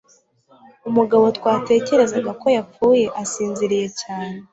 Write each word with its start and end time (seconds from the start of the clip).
Umugabo 0.89 1.25
twatekerezaga 1.37 2.31
ko 2.41 2.47
yapfuye 2.55 3.05
asinziriye 3.21 3.87
cyane 4.01 4.37